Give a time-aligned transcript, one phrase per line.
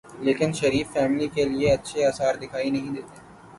[0.25, 3.17] لیکن شریف فیملی کے لیے اچھے آثار دکھائی نہیں دیتے۔